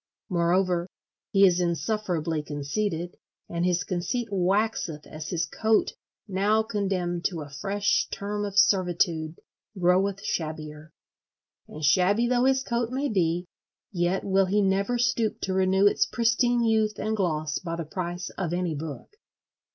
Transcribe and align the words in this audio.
Moreover, 0.29 0.87
he 1.31 1.45
is 1.45 1.59
insufferably 1.59 2.41
conceited, 2.41 3.17
and 3.47 3.63
his 3.63 3.83
conceit 3.83 4.29
waxeth 4.31 5.05
as 5.05 5.29
his 5.29 5.45
coat, 5.45 5.93
now 6.27 6.63
condemned 6.63 7.23
to 7.25 7.41
a 7.43 7.51
fresh 7.51 8.07
term 8.09 8.43
of 8.43 8.57
servitude, 8.57 9.37
groweth 9.79 10.23
shabbier. 10.25 10.89
And 11.67 11.85
shabby 11.85 12.27
though 12.27 12.45
his 12.45 12.63
coat 12.63 12.89
may 12.89 13.09
be, 13.09 13.45
yet 13.91 14.23
will 14.23 14.47
he 14.47 14.63
never 14.63 14.97
stoop 14.97 15.39
to 15.41 15.53
renew 15.53 15.85
its 15.85 16.07
pristine 16.07 16.63
youth 16.63 16.97
and 16.97 17.15
gloss 17.15 17.59
by 17.59 17.75
the 17.75 17.85
price 17.85 18.31
of 18.39 18.53
any 18.53 18.73
book. 18.73 19.17